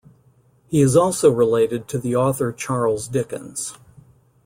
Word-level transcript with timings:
He 0.65 0.81
is 0.81 0.95
also 0.95 1.29
related 1.29 1.87
to 1.89 1.99
the 1.99 2.15
author 2.15 2.51
Charles 2.51 3.07
Dickens. 3.07 3.77